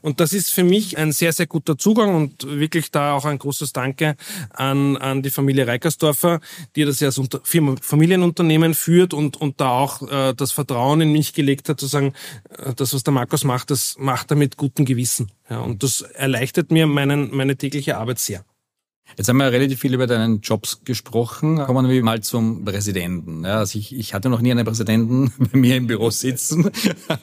[0.02, 3.38] Und das ist für mich ein sehr, sehr guter Zugang und wirklich da auch ein
[3.38, 4.16] großes Danke
[4.50, 6.40] an, an die Familie Reikersdorfer,
[6.74, 11.12] die das ja als Unter Familienunternehmen führt und, und da auch äh, das Vertrauen in
[11.12, 12.12] mich gelegt hat, zu sagen,
[12.50, 15.30] äh, das, was der Markus macht, das macht er mit gutem Gewissen.
[15.48, 18.44] Ja, und das erleichtert mir meinen, meine tägliche Arbeit sehr.
[19.16, 21.58] Jetzt haben wir relativ viel über deinen Jobs gesprochen.
[21.58, 23.44] Kommen wir mal zum Präsidenten.
[23.44, 26.70] Ja, also ich, ich hatte noch nie einen Präsidenten bei mir im Büro sitzen.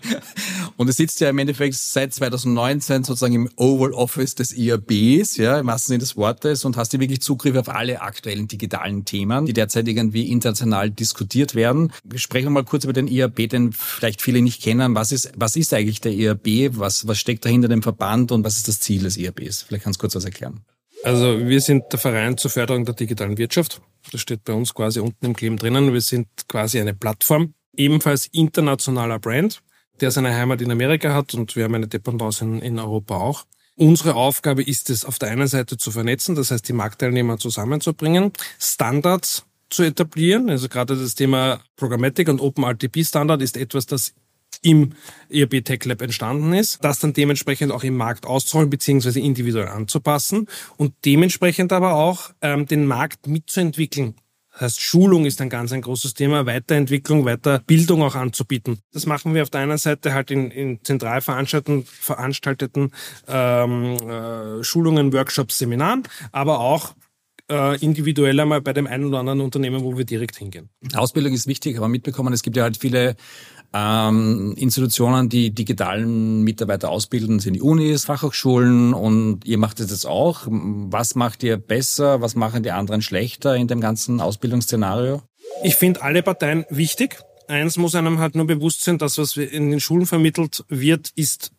[0.78, 5.60] Und du sitzt ja im Endeffekt seit 2019 sozusagen im Oval Office des IABs, ja,
[5.60, 9.46] im wahrsten Sinne des Wortes, und hast dir wirklich Zugriff auf alle aktuellen digitalen Themen,
[9.46, 11.92] die derzeit irgendwie international diskutiert werden.
[12.16, 14.96] Sprechen wir mal kurz über den IAB, den vielleicht viele nicht kennen.
[14.96, 16.80] Was ist, was ist eigentlich der IAB?
[16.80, 19.64] Was, was steckt dahinter dem Verband und was ist das Ziel des IABs?
[19.64, 20.62] Vielleicht kannst du kurz was erklären.
[21.04, 23.82] Also wir sind der Verein zur Förderung der digitalen Wirtschaft.
[24.12, 25.92] Das steht bei uns quasi unten im Kleben drinnen.
[25.92, 29.62] Wir sind quasi eine Plattform, ebenfalls internationaler Brand,
[30.00, 33.46] der seine Heimat in Amerika hat und wir haben eine Dependance in, in Europa auch.
[33.76, 38.32] Unsere Aufgabe ist es, auf der einen Seite zu vernetzen, das heißt die Marktteilnehmer zusammenzubringen,
[38.60, 40.50] Standards zu etablieren.
[40.50, 44.14] Also gerade das Thema Programmatic und OpenRTP Standard ist etwas, das
[44.62, 44.94] im
[45.30, 49.20] ERB Tech Lab entstanden ist, das dann dementsprechend auch im Markt auszurollen bzw.
[49.20, 54.16] individuell anzupassen und dementsprechend aber auch ähm, den Markt mitzuentwickeln.
[54.54, 58.80] Das heißt, Schulung ist ein ganz ein großes Thema, Weiterentwicklung, Weiterbildung auch anzubieten.
[58.92, 62.92] Das machen wir auf der einen Seite halt in, in zentral veranstalteten, veranstalteten
[63.28, 66.94] ähm, äh, Schulungen, Workshops, Seminaren, aber auch
[67.50, 70.70] äh, individuell einmal bei dem einen oder anderen Unternehmen, wo wir direkt hingehen.
[70.94, 73.16] Ausbildung ist wichtig, aber mitbekommen, es gibt ja halt viele
[73.74, 80.06] ähm, Institutionen, die digitalen Mitarbeiter ausbilden, sind die Unis, Fachhochschulen und ihr macht das jetzt
[80.06, 80.42] auch.
[80.48, 82.22] Was macht ihr besser?
[82.22, 85.24] Was machen die anderen schlechter in dem ganzen Ausbildungsszenario?
[85.64, 87.18] Ich finde alle Parteien wichtig.
[87.48, 91.52] Eins muss einem halt nur bewusst sein, dass was in den Schulen vermittelt wird, ist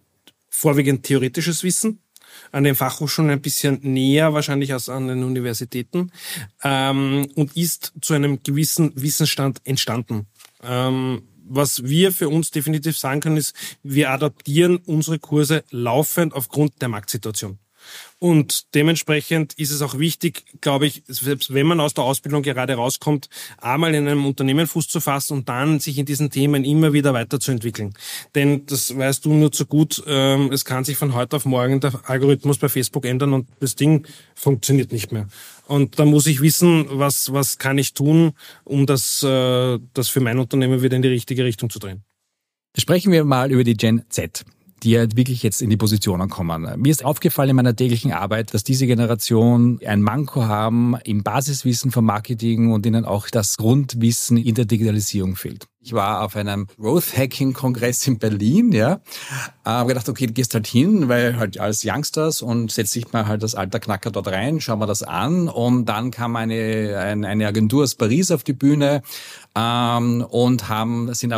[0.48, 1.98] vorwiegend theoretisches Wissen
[2.52, 6.12] an den Fachhochschulen ein bisschen näher wahrscheinlich als an den Universitäten
[6.62, 10.26] ähm, und ist zu einem gewissen Wissensstand entstanden.
[10.62, 16.80] Ähm, was wir für uns definitiv sagen können, ist, wir adaptieren unsere Kurse laufend aufgrund
[16.80, 17.58] der Marktsituation.
[18.18, 22.74] Und dementsprechend ist es auch wichtig, glaube ich, selbst wenn man aus der Ausbildung gerade
[22.74, 26.92] rauskommt, einmal in einem Unternehmen Fuß zu fassen und dann sich in diesen Themen immer
[26.92, 27.92] wieder weiterzuentwickeln.
[28.34, 31.80] Denn das weißt du nur zu gut, ähm, es kann sich von heute auf morgen
[31.80, 35.28] der Algorithmus bei Facebook ändern und das Ding funktioniert nicht mehr.
[35.66, 38.32] Und da muss ich wissen, was, was kann ich tun,
[38.64, 42.04] um das, äh, das für mein Unternehmen wieder in die richtige Richtung zu drehen.
[42.76, 44.44] Sprechen wir mal über die Gen Z
[44.84, 46.68] die halt wirklich jetzt in die Positionen kommen.
[46.80, 51.90] Mir ist aufgefallen in meiner täglichen Arbeit, dass diese Generation ein Manko haben im Basiswissen
[51.90, 55.66] vom Marketing und ihnen auch das Grundwissen in der Digitalisierung fehlt.
[55.84, 59.00] Ich war auf einem Growth Hacking Kongress in Berlin, ja.
[59.66, 63.26] Habe gedacht, okay, du gehst halt hin, weil halt als Youngsters und setz dich mal
[63.26, 65.46] halt das alter Knacker dort rein, schauen wir das an.
[65.50, 69.02] Und dann kam eine, eine Agentur aus Paris auf die Bühne
[69.54, 71.34] ähm, und haben, sind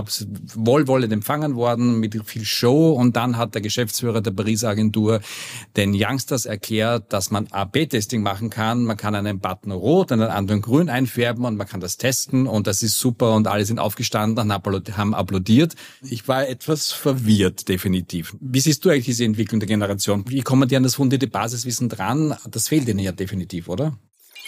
[0.55, 2.93] wohlwollend empfangen worden mit viel Show.
[2.93, 5.21] Und dann hat der Geschäftsführer der Pariser Agentur
[5.77, 8.85] den Youngsters erklärt, dass man AB-Testing machen kann.
[8.85, 12.69] Man kann einen Button rot, einen anderen grün einfärben und man kann das testen und
[12.69, 15.75] das ist super und alle sind aufgestanden gestanden, haben applaudiert.
[16.03, 18.37] Ich war etwas verwirrt, definitiv.
[18.41, 20.25] Wie siehst du eigentlich diese Entwicklung der Generation?
[20.29, 22.37] Wie kommen die an das fundierte Basiswissen dran?
[22.51, 23.99] Das fehlt ihnen ja definitiv, oder?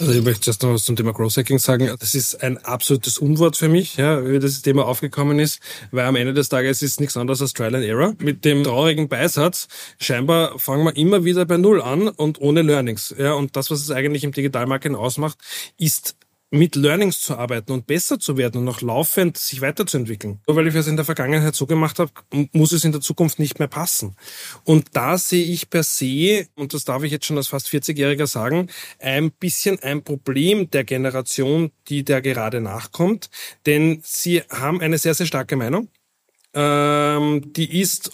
[0.00, 1.90] Also ich möchte erst noch was zum Thema Growth Hacking sagen.
[1.98, 5.58] Das ist ein absolutes Unwort für mich, ja, wie das Thema aufgekommen ist,
[5.90, 8.14] weil am Ende des Tages ist nichts anderes als Trial and Error.
[8.18, 9.66] Mit dem traurigen Beisatz,
[9.98, 13.12] scheinbar fangen wir immer wieder bei Null an und ohne Learnings.
[13.18, 15.38] Ja, und das, was es eigentlich im Digitalmarketing ausmacht,
[15.78, 16.14] ist
[16.50, 20.40] mit Learnings zu arbeiten und besser zu werden und auch laufend sich weiterzuentwickeln.
[20.46, 22.10] Nur weil ich es in der Vergangenheit so gemacht habe,
[22.52, 24.16] muss es in der Zukunft nicht mehr passen.
[24.64, 28.26] Und da sehe ich per se, und das darf ich jetzt schon als fast 40-Jähriger
[28.26, 33.28] sagen, ein bisschen ein Problem der Generation, die der gerade nachkommt.
[33.66, 35.88] Denn sie haben eine sehr, sehr starke Meinung.
[36.54, 38.10] Ähm, die ist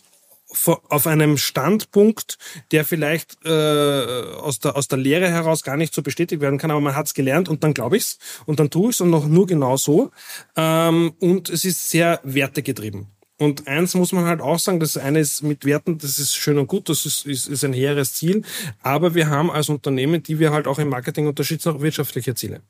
[0.66, 2.38] auf einem Standpunkt,
[2.72, 6.70] der vielleicht äh, aus, der, aus der Lehre heraus gar nicht so bestätigt werden kann,
[6.70, 9.26] aber man hat es gelernt und dann glaube ich's und dann tue ich's und noch
[9.26, 10.10] nur genau so.
[10.56, 13.08] Ähm, und es ist sehr wertegetrieben.
[13.44, 16.58] Und eins muss man halt auch sagen, das eine ist mit Werten, das ist schön
[16.58, 18.42] und gut, das ist, ist, ist ein hehres Ziel.
[18.82, 22.62] Aber wir haben als Unternehmen, die wir halt auch im Marketing unterstützen, auch wirtschaftliche Ziele.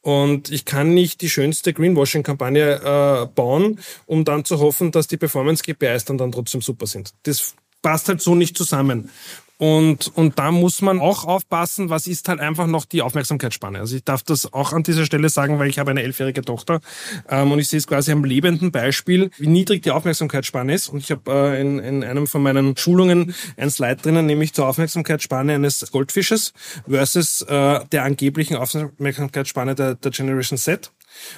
[0.00, 5.16] Und ich kann nicht die schönste Greenwashing-Kampagne äh, bauen, um dann zu hoffen, dass die
[5.16, 7.14] Performance-KPIs dann, dann trotzdem super sind.
[7.22, 9.10] Das passt halt so nicht zusammen.
[9.58, 13.78] Und, und da muss man auch aufpassen, was ist halt einfach noch die Aufmerksamkeitsspanne.
[13.78, 16.80] Also ich darf das auch an dieser Stelle sagen, weil ich habe eine elfjährige Tochter
[17.28, 20.88] ähm, und ich sehe es quasi am lebenden Beispiel, wie niedrig die Aufmerksamkeitsspanne ist.
[20.88, 24.66] Und ich habe äh, in, in einem von meinen Schulungen ein Slide drinnen, nämlich zur
[24.66, 26.52] Aufmerksamkeitsspanne eines Goldfisches
[26.88, 30.90] versus äh, der angeblichen Aufmerksamkeitsspanne der, der Generation Z.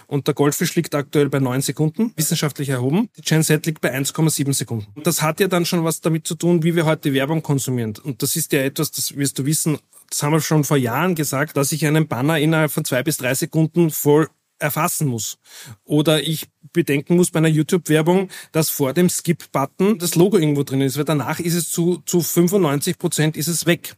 [0.07, 3.09] Und der Goldfisch liegt aktuell bei neun Sekunden, wissenschaftlich erhoben.
[3.17, 5.03] Die Gen Z liegt bei 1,7 Sekunden.
[5.03, 7.95] Das hat ja dann schon was damit zu tun, wie wir heute Werbung konsumieren.
[8.03, 9.79] Und das ist ja etwas, das wirst du wissen,
[10.11, 13.17] das haben wir schon vor Jahren gesagt, dass ich einen Banner innerhalb von zwei bis
[13.17, 15.39] drei Sekunden voll erfassen muss.
[15.85, 20.81] Oder ich bedenken muss bei einer YouTube-Werbung, dass vor dem Skip-Button das Logo irgendwo drin
[20.81, 23.97] ist, weil danach ist es zu, zu 95 Prozent ist es weg.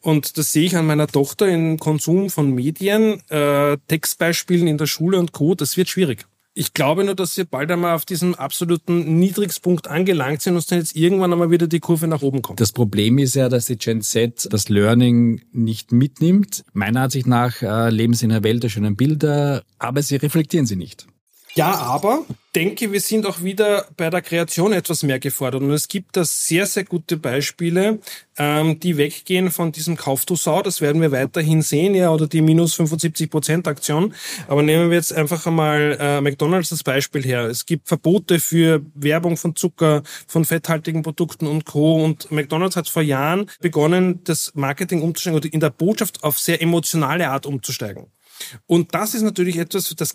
[0.00, 4.86] Und das sehe ich an meiner Tochter im Konsum von Medien, äh, Textbeispielen in der
[4.86, 5.54] Schule und Co.
[5.54, 6.26] Das wird schwierig.
[6.56, 10.78] Ich glaube nur, dass wir bald einmal auf diesem absoluten Niedrigspunkt angelangt sind und dann
[10.78, 12.60] jetzt irgendwann einmal wieder die Kurve nach oben kommt.
[12.60, 16.64] Das Problem ist ja, dass die Gen Z das Learning nicht mitnimmt.
[16.72, 20.66] Meiner Ansicht nach äh, leben sie in einer Welt der schönen Bilder, aber sie reflektieren
[20.66, 21.08] sie nicht.
[21.56, 25.62] Ja, aber denke, wir sind auch wieder bei der Kreation etwas mehr gefordert.
[25.62, 28.00] Und es gibt da sehr, sehr gute Beispiele,
[28.38, 30.24] ähm, die weggehen von diesem Kauf.
[30.24, 34.14] Das werden wir weiterhin sehen, ja, oder die minus 75 Prozent Aktion.
[34.48, 37.44] Aber nehmen wir jetzt einfach einmal äh, McDonalds als Beispiel her.
[37.44, 42.02] Es gibt Verbote für Werbung von Zucker, von fetthaltigen Produkten und Co.
[42.02, 46.60] Und McDonalds hat vor Jahren begonnen, das Marketing umzusteigen oder in der Botschaft auf sehr
[46.60, 48.13] emotionale Art umzusteigen.
[48.66, 50.14] Und das ist natürlich etwas, das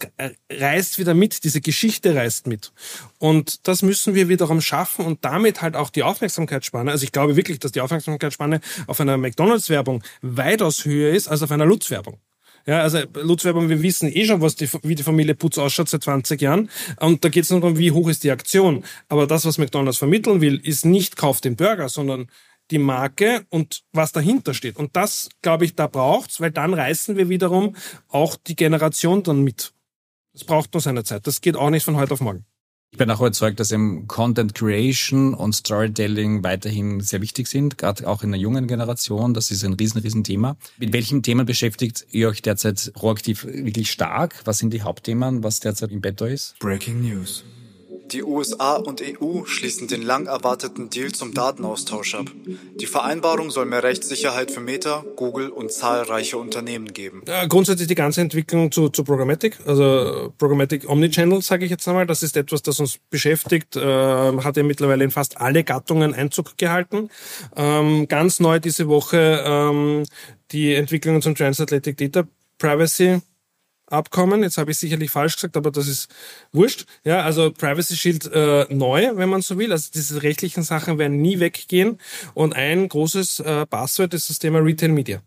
[0.51, 2.71] reißt wieder mit, diese Geschichte reißt mit.
[3.17, 6.91] Und das müssen wir wiederum schaffen und damit halt auch die Aufmerksamkeitsspanne.
[6.91, 11.51] Also ich glaube wirklich, dass die Aufmerksamkeitsspanne auf einer McDonalds-Werbung weitaus höher ist als auf
[11.51, 12.19] einer Lutz-Werbung.
[12.65, 16.03] Ja, also Lutz-Werbung, wir wissen eh schon, was die, wie die Familie Putz ausschaut seit
[16.03, 16.69] 20 Jahren.
[16.99, 18.83] Und da geht es nur darum, wie hoch ist die Aktion.
[19.07, 22.27] Aber das, was McDonalds vermitteln will, ist nicht kauft den Burger, sondern
[22.71, 24.77] die Marke und was dahinter steht.
[24.77, 27.75] Und das, glaube ich, da braucht's, weil dann reißen wir wiederum
[28.07, 29.73] auch die Generation dann mit.
[30.33, 31.27] Das braucht nur seine Zeit.
[31.27, 32.45] Das geht auch nicht von heute auf morgen.
[32.91, 38.07] Ich bin auch überzeugt, dass eben Content Creation und Storytelling weiterhin sehr wichtig sind, gerade
[38.07, 39.35] auch in der jungen Generation.
[39.35, 40.57] Das ist ein riesen, riesen Thema.
[40.79, 44.41] Mit welchen Themen beschäftigt ihr euch derzeit proaktiv wirklich stark?
[44.45, 46.57] Was sind die Hauptthemen, was derzeit im Bett ist?
[46.59, 47.43] Breaking News.
[48.11, 52.31] Die USA und EU schließen den lang erwarteten Deal zum Datenaustausch ab.
[52.75, 57.21] Die Vereinbarung soll mehr Rechtssicherheit für Meta, Google und zahlreiche Unternehmen geben.
[57.27, 62.07] Ja, grundsätzlich die ganze Entwicklung zu, zu Programmatic, also Programmatic Omnichannel, sage ich jetzt einmal,
[62.07, 66.57] das ist etwas, das uns beschäftigt, äh, hat ja mittlerweile in fast alle Gattungen Einzug
[66.57, 67.09] gehalten.
[67.55, 70.03] Ähm, ganz neu diese Woche ähm,
[70.51, 73.21] die Entwicklungen zum Transatlantic Data Privacy
[73.91, 74.43] Abkommen.
[74.43, 76.09] Jetzt habe ich sicherlich falsch gesagt, aber das ist
[76.51, 76.85] wurscht.
[77.03, 79.71] Ja, also Privacy Shield äh, neu, wenn man so will.
[79.71, 81.97] Also diese rechtlichen Sachen werden nie weggehen.
[82.33, 85.21] Und ein großes äh, Passwort ist das Thema Retail Media.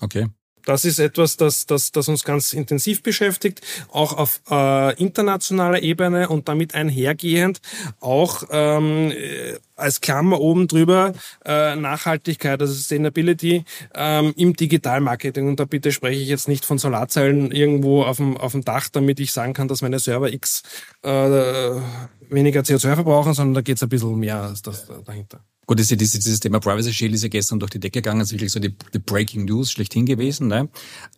[0.00, 0.26] Okay.
[0.66, 6.28] Das ist etwas, das, das, das uns ganz intensiv beschäftigt, auch auf äh, internationaler Ebene
[6.28, 7.60] und damit einhergehend
[8.00, 11.12] auch ähm, äh, als Klammer oben drüber
[11.44, 15.46] äh, Nachhaltigkeit, also Sustainability ähm, im Digitalmarketing.
[15.48, 18.88] Und da bitte spreche ich jetzt nicht von Solarzellen irgendwo auf dem, auf dem Dach,
[18.88, 20.62] damit ich sagen kann, dass meine Server X
[21.02, 21.10] äh,
[22.28, 25.44] weniger CO2 verbrauchen, sondern da geht es ein bisschen mehr als das dahinter.
[25.68, 28.28] Gut, ja dieses, dieses Thema Privacy Shield ist ja gestern durch die Decke gegangen, das
[28.28, 30.46] ist wirklich so die, die Breaking News schlechthin gewesen.
[30.46, 30.68] Ne?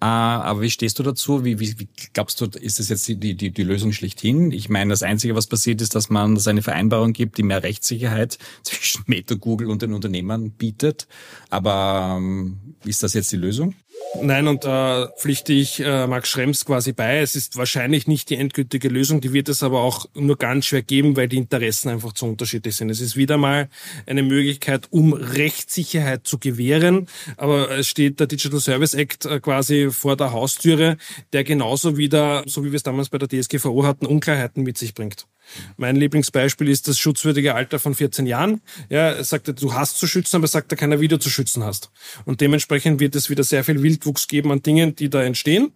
[0.01, 1.45] Äh, aber wie stehst du dazu?
[1.45, 4.51] Wie, wie, wie glaubst du, ist das jetzt die, die, die Lösung schlechthin?
[4.51, 7.63] Ich meine, das Einzige, was passiert, ist, dass man dass eine Vereinbarung gibt, die mehr
[7.63, 11.09] Rechtssicherheit zwischen Meta, Google und den Unternehmern bietet.
[11.51, 13.75] Aber ähm, ist das jetzt die Lösung?
[14.21, 17.19] Nein, und da pflichte ich äh, Max Schrems quasi bei.
[17.19, 20.83] Es ist wahrscheinlich nicht die endgültige Lösung, die wird es aber auch nur ganz schwer
[20.83, 22.91] geben, weil die Interessen einfach zu unterschiedlich sind.
[22.91, 23.69] Es ist wieder mal
[24.07, 29.91] eine Möglichkeit, um Rechtssicherheit zu gewähren, aber es steht der Digital Service Act äh, quasi
[29.91, 30.97] vor der Haustüre,
[31.33, 34.95] der genauso wieder, so wie wir es damals bei der DSGVO hatten, Unklarheiten mit sich
[34.95, 35.27] bringt.
[35.77, 38.61] Mein Lieblingsbeispiel ist das schutzwürdige Alter von 14 Jahren.
[38.89, 41.65] Ja, er sagt, du hast zu schützen, aber sagt er keiner, wie du zu schützen
[41.65, 41.91] hast.
[42.25, 45.73] Und dementsprechend wird es wieder sehr viel Wildwuchs geben an Dingen, die da entstehen.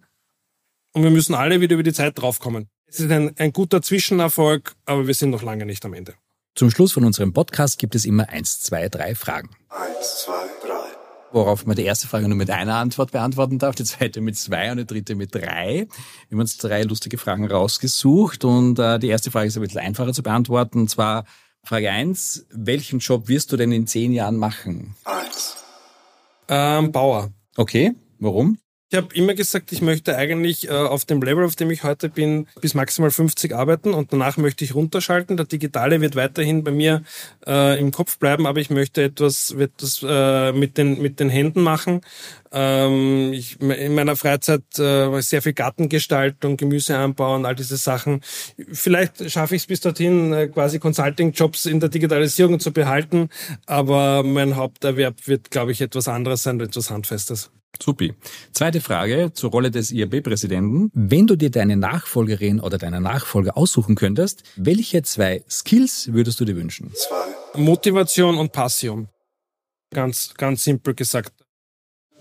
[0.93, 2.67] Und wir müssen alle wieder über die Zeit draufkommen.
[2.85, 6.13] Es ist ein, ein guter Zwischenerfolg, aber wir sind noch lange nicht am Ende.
[6.55, 9.49] Zum Schluss von unserem Podcast gibt es immer eins, zwei, drei Fragen.
[9.69, 10.62] Eins, zwei, drei.
[11.33, 14.71] Worauf man die erste Frage nur mit einer Antwort beantworten darf, die zweite mit zwei
[14.71, 15.87] und die dritte mit drei.
[16.29, 19.81] Wir haben uns drei lustige Fragen rausgesucht und äh, die erste Frage ist ein bisschen
[19.81, 20.79] einfacher zu beantworten.
[20.79, 21.25] Und zwar
[21.63, 24.95] Frage eins: welchen Job wirst du denn in zehn Jahren machen?
[25.05, 25.57] Eins.
[26.47, 27.31] Ähm, Bauer.
[27.55, 28.57] Okay, warum?
[28.93, 32.09] Ich habe immer gesagt, ich möchte eigentlich äh, auf dem Level, auf dem ich heute
[32.09, 35.35] bin, bis maximal 50 arbeiten und danach möchte ich runterschalten.
[35.35, 37.01] Der Digitale wird weiterhin bei mir
[37.47, 41.63] äh, im Kopf bleiben, aber ich möchte etwas, etwas äh, mit, den, mit den Händen
[41.63, 42.01] machen.
[42.51, 48.21] Ähm, ich, in meiner Freizeit äh, sehr viel Gartengestaltung, Gemüse anbauen, all diese Sachen.
[48.71, 53.29] Vielleicht schaffe ich es bis dorthin, äh, quasi Consulting-Jobs in der Digitalisierung zu behalten,
[53.65, 57.49] aber mein Haupterwerb wird, glaube ich, etwas anderes sein, etwas Handfestes.
[57.81, 58.13] Supi.
[58.51, 60.91] Zweite Frage zur Rolle des IAB-Präsidenten.
[60.93, 66.45] Wenn du dir deine Nachfolgerin oder deinen Nachfolger aussuchen könntest, welche zwei Skills würdest du
[66.45, 66.91] dir wünschen?
[66.93, 67.59] Zwei.
[67.59, 69.09] Motivation und Passion.
[69.91, 71.33] Ganz, ganz simpel gesagt.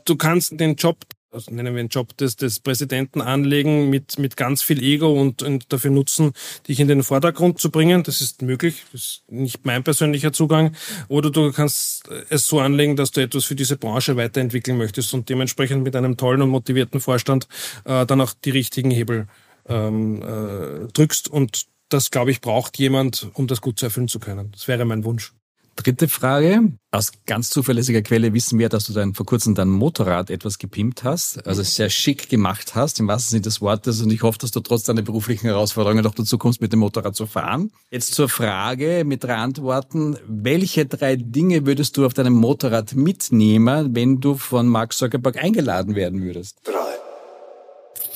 [0.05, 0.99] Du kannst den Job
[1.33, 5.43] also nennen wir einen Job des, des Präsidenten anlegen mit, mit ganz viel Ego und,
[5.43, 6.33] und dafür nutzen,
[6.69, 8.03] dich in den Vordergrund zu bringen.
[8.03, 8.85] Das ist möglich.
[8.93, 10.77] Das ist nicht mein persönlicher Zugang.
[11.09, 15.29] Oder du kannst es so anlegen, dass du etwas für diese Branche weiterentwickeln möchtest und
[15.29, 17.49] dementsprechend mit einem tollen und motivierten Vorstand
[17.85, 19.27] äh, dann auch die richtigen Hebel
[19.67, 21.29] ähm, äh, drückst.
[21.29, 24.53] Und das, glaube ich, braucht jemand, um das gut zu erfüllen zu können.
[24.53, 25.33] Das wäre mein Wunsch.
[25.77, 26.73] Dritte Frage.
[26.91, 31.03] Aus ganz zuverlässiger Quelle wissen wir, dass du dann vor kurzem dein Motorrad etwas gepimpt
[31.03, 34.03] hast, also sehr schick gemacht hast, im wahrsten Sinne des Wortes.
[34.03, 37.17] Und ich hoffe, dass du trotz deiner beruflichen Herausforderungen auch dazu kommst, mit dem Motorrad
[37.17, 37.73] zu fahren.
[37.91, 40.19] Jetzt zur Frage mit drei Antworten.
[40.27, 45.95] Welche drei Dinge würdest du auf deinem Motorrad mitnehmen, wenn du von Mark Zuckerberg eingeladen
[45.95, 46.59] werden würdest?
[46.65, 46.75] Drei.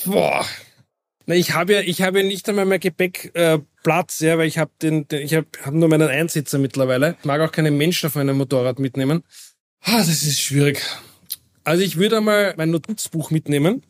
[0.05, 0.45] Boah,
[1.27, 4.49] na, ich habe ja, ich habe ja nicht einmal mehr Gepäck äh, Platz, ja, weil
[4.49, 7.15] ich habe den, den, ich habe hab nur meinen Einsitzer mittlerweile.
[7.19, 9.23] Ich mag auch keinen Menschen auf meinem Motorrad mitnehmen.
[9.81, 10.81] Ah, das ist schwierig.
[11.63, 13.83] Also ich würde einmal mein Notizbuch mitnehmen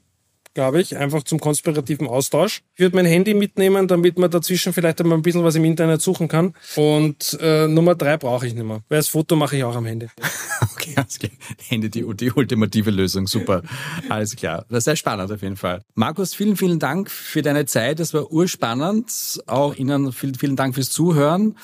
[0.53, 2.63] glaube ich, einfach zum konspirativen Austausch.
[2.73, 6.01] Ich würde mein Handy mitnehmen, damit man dazwischen vielleicht einmal ein bisschen was im Internet
[6.01, 6.55] suchen kann.
[6.75, 9.85] Und äh, Nummer drei brauche ich nicht mehr, weil das Foto mache ich auch am
[9.85, 10.07] Handy.
[10.95, 11.31] alles klar.
[11.67, 13.63] Handy, die, die ultimative Lösung, super.
[14.09, 14.65] Alles klar.
[14.69, 15.81] Das ist sehr spannend auf jeden Fall.
[15.95, 17.99] Markus, vielen, vielen Dank für deine Zeit.
[17.99, 19.41] Das war urspannend.
[19.47, 21.55] Auch Ihnen vielen, vielen Dank fürs Zuhören.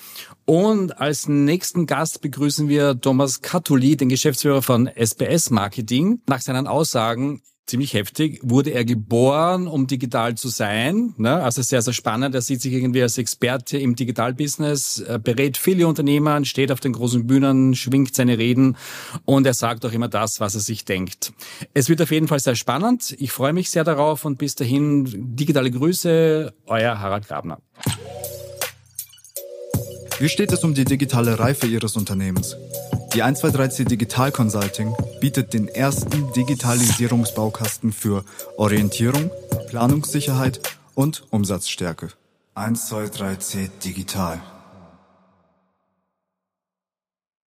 [0.46, 6.22] Und als nächsten Gast begrüßen wir Thomas Katuli, den Geschäftsführer von SBS Marketing.
[6.28, 8.40] Nach seinen Aussagen ziemlich heftig.
[8.44, 11.14] Wurde er geboren, um digital zu sein?
[11.18, 11.42] Ne?
[11.42, 12.36] Also sehr, sehr spannend.
[12.36, 17.26] Er sieht sich irgendwie als Experte im Digitalbusiness, berät viele Unternehmer, steht auf den großen
[17.26, 18.76] Bühnen, schwingt seine Reden
[19.26, 21.34] und er sagt auch immer das, was er sich denkt.
[21.74, 23.16] Es wird auf jeden Fall sehr spannend.
[23.18, 27.60] Ich freue mich sehr darauf und bis dahin digitale Grüße, euer Harald Grabner.
[30.24, 32.56] Wie steht es um die digitale Reife Ihres Unternehmens?
[33.14, 38.24] Die 123C Digital Consulting bietet den ersten Digitalisierungsbaukasten für
[38.56, 39.32] Orientierung,
[39.68, 40.62] Planungssicherheit
[40.96, 42.08] und Umsatzstärke.
[42.56, 44.42] 123C Digital.